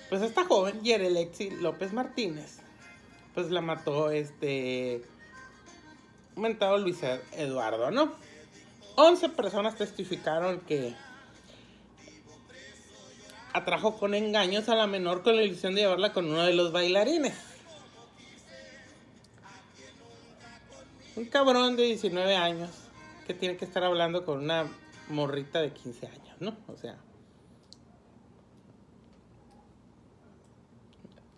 [0.10, 2.60] Pues esta joven, Yerelexi López Martínez,
[3.34, 5.04] pues la mató este
[6.38, 7.00] mentado Luis
[7.34, 8.13] Eduardo, ¿no?
[8.96, 10.96] 11 personas testificaron que
[13.53, 16.71] atrajo con engaños a la menor con la ilusión de llevarla con uno de los
[16.71, 17.33] bailarines.
[21.15, 22.69] Un cabrón de 19 años
[23.25, 24.71] que tiene que estar hablando con una
[25.10, 26.55] morrita de 15 años, ¿no?
[26.67, 26.97] O sea.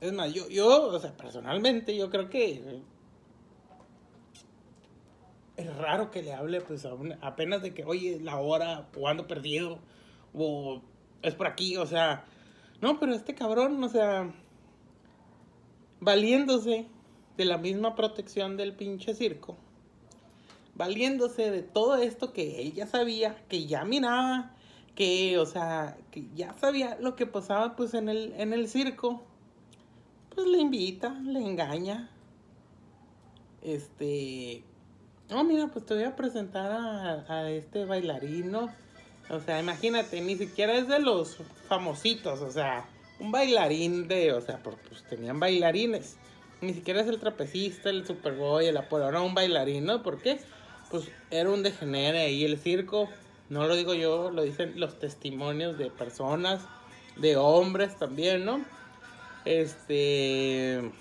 [0.02, 2.82] Es más, yo, yo, o sea, personalmente, yo creo que
[5.58, 6.88] es raro que le hable, pues,
[7.22, 9.80] apenas de que, oye, la hora, jugando perdido,
[10.34, 10.82] o
[11.22, 12.24] es por aquí, o sea,
[12.82, 14.32] no, pero este cabrón, o sea,
[16.00, 16.88] valiéndose
[17.38, 19.58] de la misma protección del pinche circo,
[20.76, 24.56] valiéndose de todo esto que ella sabía, que ya miraba,
[24.96, 29.22] que, o sea, que ya sabía lo que pasaba pues en el, en el circo,
[30.34, 32.10] pues le invita, le engaña,
[33.62, 34.64] este,
[35.30, 38.70] no, mira, pues te voy a presentar a este bailarino
[39.30, 41.38] o sea, imagínate, ni siquiera es de los
[41.68, 42.86] famositos, o sea,
[43.20, 46.18] un bailarín de, o sea, porque pues tenían bailarines.
[46.62, 50.04] Ni siquiera es el trapecista, el Superboy, el Apolo, era un bailarín, ¿no?
[50.04, 50.40] ¿Por qué?
[50.90, 53.08] Pues era un degenere ahí el circo,
[53.50, 56.62] no lo digo yo, lo dicen los testimonios de personas,
[57.16, 58.66] de hombres también, ¿no?
[59.46, 60.92] Este,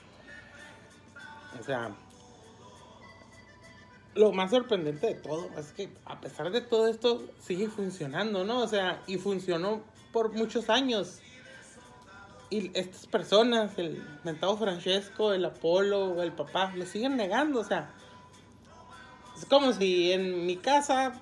[1.59, 1.93] o sea,
[4.19, 8.59] lo más sorprendente de todo es que a pesar de todo esto sigue funcionando, ¿no?
[8.59, 9.81] O sea, y funcionó
[10.13, 11.21] por muchos años.
[12.51, 17.95] Y estas personas, el mentado Francesco, el Apolo, el papá, lo siguen negando, o sea.
[19.37, 21.13] Es como si en mi casa,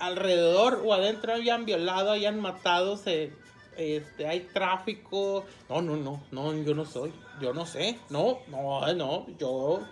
[0.00, 3.32] alrededor o adentro habían violado, hayan matado, se,
[3.76, 5.44] este, hay tráfico.
[5.68, 9.86] No, no, no, no, yo no soy, yo no sé, no, no, no, yo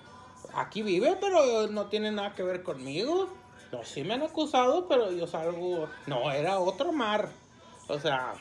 [0.55, 3.29] aquí vive, pero no tiene nada que ver conmigo.
[3.73, 5.89] No, sí me han acusado, pero yo salgo.
[6.07, 7.31] No, era otro mar.
[7.89, 8.35] O sea.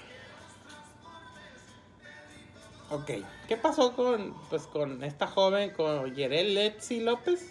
[2.89, 3.11] Ok,
[3.47, 7.49] ¿qué pasó con, pues, con esta joven, con Yerel Letzi López?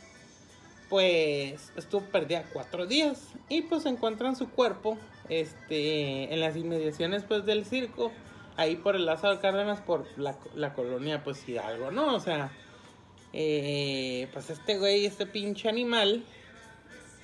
[0.91, 4.99] Pues estuvo perdida cuatro días y pues encuentran su cuerpo
[5.31, 8.13] este, en las inmediaciones pues, del circo,
[8.57, 12.15] ahí por el Lázaro Cárdenas, por la, la colonia pues Hidalgo, ¿no?
[12.15, 12.51] O sea,
[13.33, 16.25] eh, pues este güey, este pinche animal,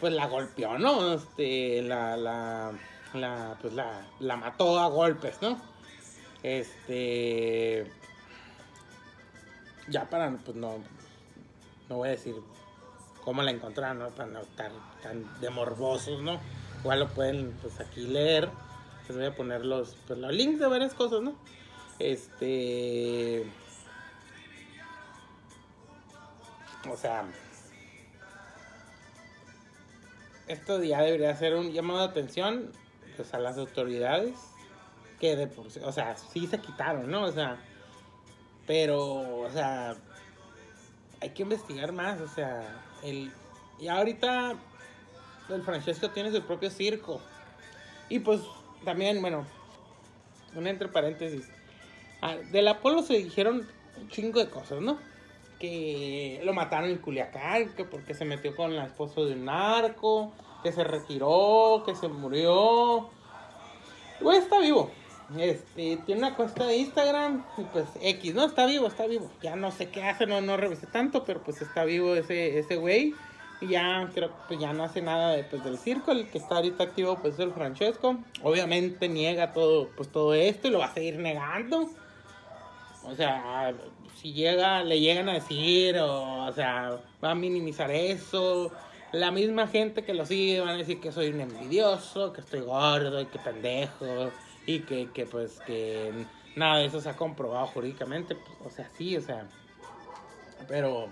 [0.00, 1.14] pues la golpeó, ¿no?
[1.14, 2.72] Este, la, la,
[3.60, 5.58] pues la, la mató a golpes, ¿no?
[6.42, 7.90] Este,
[9.88, 10.78] ya para, pues no,
[11.88, 12.34] no voy a decir
[13.24, 14.08] cómo la encontraron, ¿no?
[14.10, 14.70] Para no estar
[15.02, 16.38] tan de morbosos, ¿no?
[16.80, 18.48] Igual lo pueden, pues aquí leer.
[19.08, 21.34] Les voy a poner los, pues, los links de varias cosas, ¿no?
[21.98, 23.44] Este...
[26.90, 27.24] O sea,
[30.48, 32.72] esto ya debería ser un llamado de atención
[33.16, 34.34] pues, a las autoridades
[35.20, 37.24] que de por o sea, sí se quitaron, ¿no?
[37.24, 37.58] O sea,
[38.66, 39.96] pero, o sea,
[41.20, 43.32] hay que investigar más, o sea, el
[43.78, 44.54] y ahorita
[45.48, 47.20] el Francesco tiene su propio circo.
[48.08, 48.40] Y pues
[48.84, 49.46] también, bueno,
[50.54, 51.48] un entre paréntesis.
[52.22, 53.66] Ah, del Apolo se dijeron
[54.00, 54.98] un chingo de cosas, ¿no?
[55.58, 60.32] Que lo mataron en Culiacán, que porque se metió con la esposa de un narco,
[60.62, 63.08] que se retiró, que se murió.
[64.20, 64.90] Güey, está vivo.
[65.38, 68.44] Este, tiene una cuesta de Instagram y pues X, ¿no?
[68.44, 69.30] Está vivo, está vivo.
[69.42, 72.76] Ya no sé qué hace, no, no revisé tanto, pero pues está vivo ese, ese
[72.76, 73.14] güey.
[73.60, 76.84] Y ya creo pues, ya no hace nada pues, del circo, el que está ahorita
[76.84, 78.18] activo pues es el Francesco.
[78.42, 81.88] Obviamente niega todo, pues todo esto y lo va a seguir negando.
[83.04, 83.72] O sea,
[84.20, 88.72] si llega, le llegan a decir, o, o sea, va a minimizar eso.
[89.12, 92.60] La misma gente que lo sigue van a decir que soy un envidioso, que estoy
[92.60, 94.30] gordo y que pendejo
[94.66, 96.12] y que, que pues que
[96.56, 98.34] nada de eso se ha comprobado jurídicamente.
[98.34, 99.46] Pues, o sea, sí, o sea,
[100.66, 101.08] pero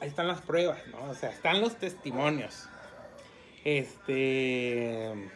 [0.00, 1.10] ahí están las pruebas, ¿no?
[1.10, 2.68] O sea, están los testimonios.
[3.64, 5.30] Este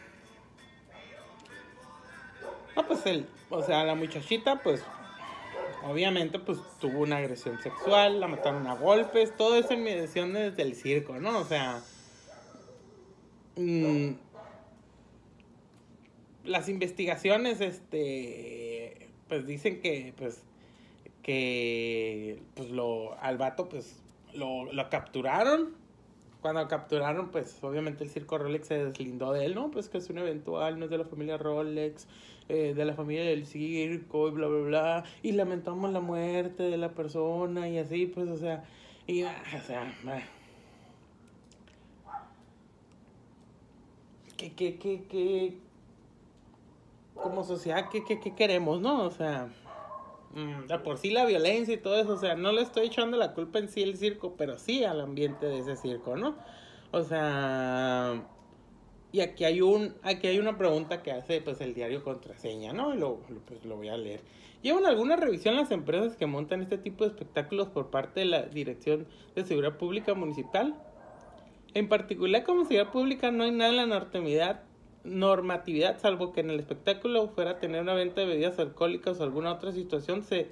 [2.75, 4.83] no, pues el, o sea, la muchachita, pues,
[5.83, 10.63] obviamente, pues, tuvo una agresión sexual, la mataron a golpes, todo eso en mediación desde
[10.63, 11.39] el circo, ¿no?
[11.39, 11.81] O sea,
[13.55, 14.11] mm,
[16.43, 20.41] las investigaciones, este, pues, dicen que, pues,
[21.23, 24.01] que, pues, lo, al vato, pues,
[24.33, 25.84] lo, lo capturaron,
[26.45, 29.71] cuando capturaron, pues obviamente el circo Rolex se deslindó de él, ¿no?
[29.71, 32.05] Pues que es un eventual, no es de la familia Rolex,
[32.49, 35.03] eh, de la familia del circo y bla, bla, bla.
[35.23, 38.63] Y lamentamos la muerte de la persona y así, pues, o sea,
[39.07, 39.91] y, ah, o sea,
[44.37, 45.57] ¿qué, qué, qué, qué,
[47.15, 49.01] como sociedad, qué, qué, qué queremos, no?
[49.01, 49.49] O sea,
[50.35, 53.33] mm, por sí la violencia y todo eso, o sea, no le estoy echando la
[53.33, 56.35] culpa en sí al circo, pero sí al ambiente de ese circo, ¿no?
[56.91, 58.23] O sea,
[59.11, 62.93] y aquí hay un, aquí hay una pregunta que hace pues el diario contraseña, ¿no?
[62.93, 64.21] Y lo, pues, lo voy a leer.
[64.61, 68.41] ¿Llevan alguna revisión las empresas que montan este tipo de espectáculos por parte de la
[68.43, 70.75] Dirección de Seguridad Pública Municipal?
[71.73, 74.63] En particular, como seguridad pública no hay nada en la normatividad,
[75.05, 79.23] normatividad, salvo que en el espectáculo fuera a tener una venta de bebidas alcohólicas o
[79.23, 80.49] alguna otra situación, se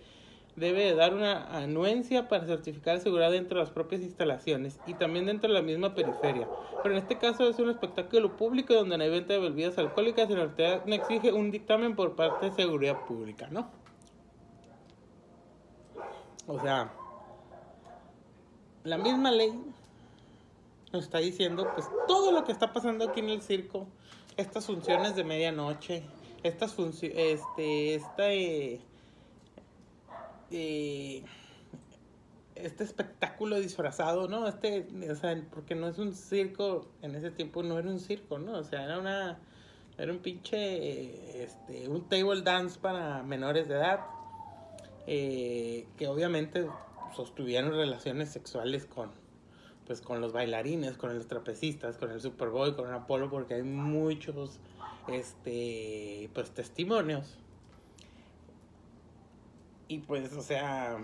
[0.56, 5.50] debe dar una anuencia para certificar seguridad dentro de las propias instalaciones y también dentro
[5.50, 6.48] de la misma periferia.
[6.84, 10.30] Pero en este caso es un espectáculo público donde no hay venta de bebidas alcohólicas
[10.30, 13.70] y la autoridad no exige un dictamen por parte de seguridad pública, ¿no?
[16.46, 16.94] O sea,
[18.84, 19.54] la misma ley
[20.92, 23.88] nos está diciendo pues todo lo que está pasando aquí en el circo,
[24.38, 26.04] estas funciones de medianoche,
[26.44, 28.32] estas funciones, este, esta...
[28.32, 28.82] Eh,
[30.54, 31.24] este,
[32.56, 34.48] este espectáculo disfrazado, ¿no?
[34.48, 38.38] Este, o sea, porque no es un circo, en ese tiempo no era un circo,
[38.38, 38.60] ¿no?
[38.60, 39.40] O sea, era una,
[39.98, 44.02] era un pinche, este, un table dance para menores de edad,
[45.08, 46.68] eh, que obviamente
[47.16, 49.12] sostuvieron relaciones sexuales con,
[49.94, 53.62] pues, con los bailarines, con los trapecistas, con el Superboy, con el Apolo, porque hay
[53.62, 54.58] muchos,
[55.08, 57.38] este, pues, testimonios.
[59.88, 60.98] Y pues, o sea,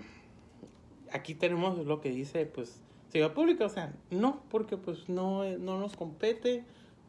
[1.12, 2.80] aquí tenemos lo que dice, pues,
[3.10, 6.64] Ciudad Pública, o sea, no, porque pues no, no nos compete,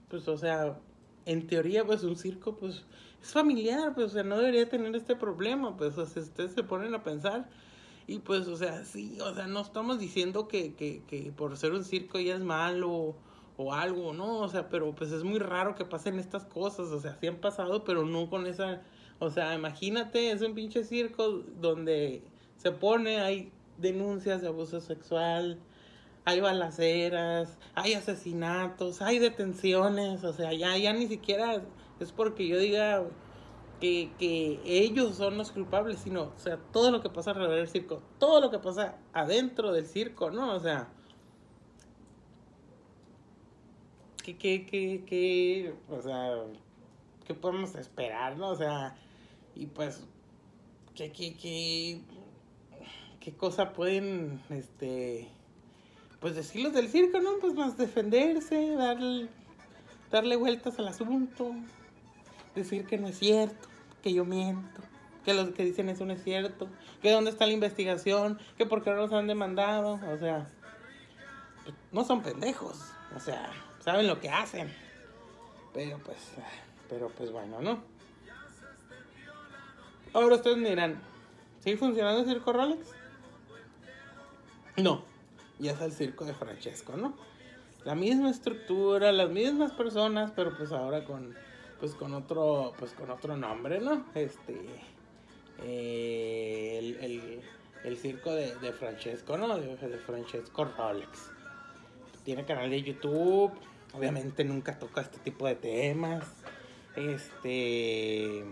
[0.07, 0.77] pues, o sea,
[1.25, 2.85] en teoría, pues, un circo, pues,
[3.23, 6.61] es familiar, pues, o sea, no debería tener este problema, pues, o sea, ustedes se
[6.61, 7.49] ponen a pensar,
[8.11, 11.71] y pues, o sea, sí, o sea, no estamos diciendo que, que, que por ser
[11.71, 13.15] un circo ya es malo
[13.55, 14.39] o algo, ¿no?
[14.39, 17.37] O sea, pero pues es muy raro que pasen estas cosas, o sea, sí han
[17.37, 18.81] pasado, pero no con esa,
[19.19, 22.21] o sea, imagínate, es un pinche circo donde
[22.57, 25.57] se pone, hay denuncias de abuso sexual,
[26.25, 31.63] hay balaceras, hay asesinatos, hay detenciones, o sea, ya, ya ni siquiera
[32.01, 33.05] es porque yo diga
[33.81, 38.01] que, ellos son los culpables, sino, o sea, todo lo que pasa alrededor del circo,
[38.19, 40.53] todo lo que pasa adentro del circo, ¿no?
[40.53, 40.89] O sea,
[44.23, 46.43] ¿qué, qué, qué, qué, o sea,
[47.25, 48.49] qué podemos esperar, no?
[48.49, 48.95] O sea,
[49.55, 50.05] y pues,
[50.95, 52.01] ¿qué, qué, qué,
[53.19, 55.27] qué cosa pueden, este
[56.19, 57.39] pues decirlos del circo, ¿no?
[57.41, 59.27] Pues más defenderse, darle,
[60.11, 61.55] darle vueltas al asunto,
[62.53, 63.70] decir que no es cierto,
[64.01, 64.81] que yo miento,
[65.25, 66.67] que lo que dicen eso no es cierto,
[67.01, 70.47] que dónde está la investigación, que por qué no los han demandado, o sea,
[71.91, 72.79] no son pendejos,
[73.15, 74.73] o sea, saben lo que hacen,
[75.73, 76.17] pero pues,
[76.89, 77.83] pero pues bueno, ¿no?
[80.13, 80.99] Ahora ustedes me dirán,
[81.59, 82.87] ¿sigue funcionando el circo Rolex?
[84.77, 85.11] No
[85.61, 87.13] y es el circo de Francesco, ¿no?
[87.85, 91.35] La misma estructura, las mismas personas, pero pues ahora con
[91.81, 94.05] pues con otro pues con otro nombre, ¿no?
[94.15, 94.55] Este
[95.63, 97.41] eh, el,
[97.83, 99.57] el, circo de, de, Francesco, ¿no?
[99.57, 101.31] De, Francesco Rolex.
[102.23, 103.51] Tiene canal de YouTube,
[103.93, 106.23] obviamente nunca toca este tipo de temas.
[106.95, 108.45] Este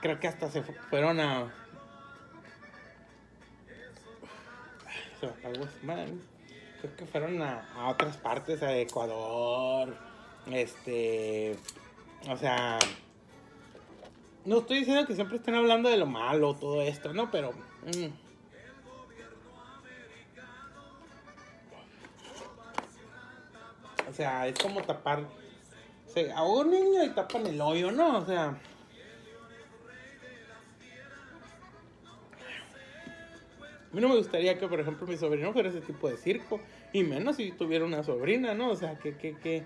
[0.00, 1.52] creo que hasta se fueron a
[6.80, 9.96] Creo que fueron a, otras partes, a Ecuador,
[10.46, 11.56] este,
[12.28, 12.78] o sea,
[14.44, 17.30] no estoy diciendo que siempre estén hablando de lo malo, todo esto, ¿no?
[17.30, 17.52] Pero...
[17.52, 18.26] Mm.
[24.08, 25.26] O sea, es como tapar...
[26.34, 28.18] Ahoga un niño y tapan el hoyo, ¿no?
[28.18, 28.56] O sea...
[33.90, 36.60] A mí no me gustaría que, por ejemplo, mi sobrino fuera ese tipo de circo.
[36.92, 38.70] Y menos si tuviera una sobrina, ¿no?
[38.70, 39.64] O sea, ¿qué,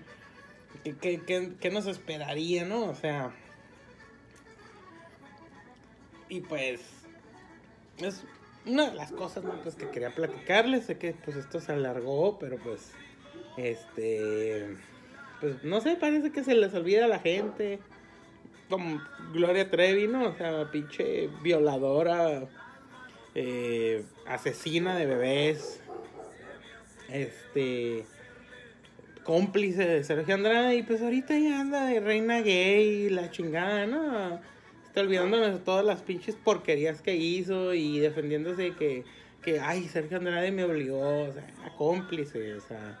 [0.83, 2.85] qué, qué, qué, nos esperaría, ¿no?
[2.85, 3.31] O sea...
[6.29, 6.81] Y pues...
[7.97, 8.23] Es
[8.65, 9.61] una de las cosas, ¿no?
[9.61, 10.85] Pues que quería platicarles.
[10.85, 12.91] Sé que pues esto se alargó, pero pues...
[13.57, 14.77] Este...
[15.39, 17.79] Pues no sé, parece que se les olvida a la gente.
[18.69, 19.01] Como
[19.33, 20.29] Gloria Trevi, ¿no?
[20.29, 22.47] O sea, pinche violadora
[23.33, 25.81] eh, asesina de bebés,
[27.09, 28.05] este,
[29.23, 34.39] cómplice de Sergio Andrade, y pues ahorita ya anda de reina gay, la chingada, ¿no?
[34.85, 39.03] Está olvidándome de todas las pinches porquerías que hizo y defendiéndose que,
[39.41, 42.99] que ay, Sergio Andrade me obligó, o sea, a cómplice, o sea,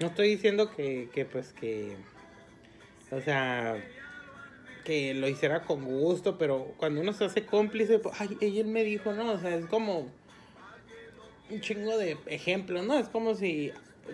[0.00, 1.96] no estoy diciendo que, que pues que,
[3.10, 3.82] o sea,
[4.84, 8.84] que lo hiciera con gusto, pero cuando uno se hace cómplice, pues, ay, ella me
[8.84, 10.10] dijo, no, o sea, es como
[11.50, 12.98] un chingo de ejemplos, ¿no?
[12.98, 13.72] Es como si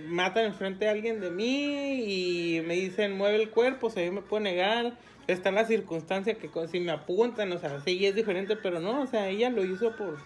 [0.08, 4.12] matan enfrente a alguien de mí y me dicen, mueve el cuerpo, o sea, yo
[4.12, 4.94] me puedo negar,
[5.26, 9.02] está en la circunstancia que si me apuntan, o sea, sí es diferente, pero no,
[9.02, 10.18] o sea, ella lo hizo por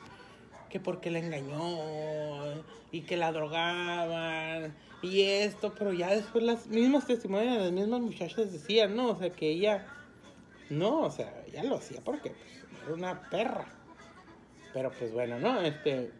[0.68, 7.06] que porque la engañó y que la drogaban y esto, pero ya después las mismos
[7.06, 9.10] testimonios de las mismas muchachas decían, ¿no?
[9.10, 9.86] O sea, que ella
[10.70, 13.66] no, o sea, ya lo hacía porque pues, era una perra.
[14.72, 15.60] Pero pues bueno, ¿no?
[15.60, 16.10] Este.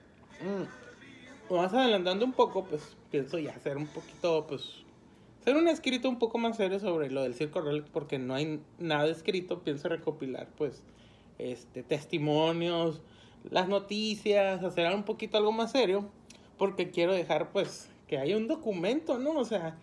[0.40, 4.85] Mmm, más adelantando un poco, pues pienso ya hacer un poquito, pues.
[5.41, 8.61] Hacer un escrito un poco más serio sobre lo del circo Rolex porque no hay
[8.79, 9.61] nada escrito.
[9.63, 10.83] Pienso recopilar, pues,
[11.39, 13.01] este, testimonios,
[13.51, 16.11] las noticias, hacer un poquito algo más serio.
[16.59, 19.39] Porque quiero dejar, pues, que haya un documento, ¿no?
[19.39, 19.79] O sea,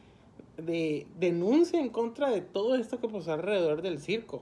[0.58, 4.42] de denuncia en contra de todo esto que pasó alrededor del circo.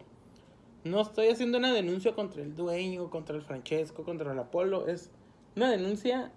[0.83, 4.87] No estoy haciendo una denuncia contra el dueño, contra el Francesco, contra el Apolo.
[4.87, 5.11] Es
[5.55, 6.31] una denuncia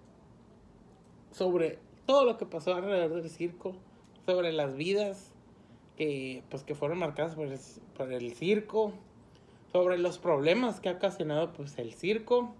[1.31, 3.75] sobre todo lo que pasó alrededor del circo,
[4.25, 5.33] sobre las vidas
[5.97, 7.59] que, pues, que fueron marcadas por el,
[7.95, 8.93] por el circo,
[9.71, 12.55] sobre los problemas que ha ocasionado pues, el circo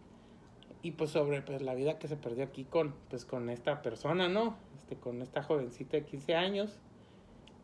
[0.85, 4.29] y pues sobre pues la vida que se perdió aquí con pues con esta persona,
[4.29, 4.55] ¿no?
[4.77, 6.77] Este con esta jovencita de 15 años.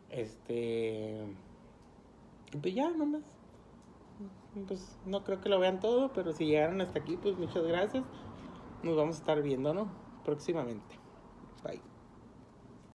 [0.10, 1.20] Este
[2.60, 3.22] pues ya nomás.
[4.68, 8.04] Pues no creo que lo vean todo, pero si llegaron hasta aquí, pues muchas gracias.
[8.82, 9.92] Nos vamos a estar viendo, ¿no?
[10.26, 11.01] Próximamente.
[11.64, 11.91] Bye.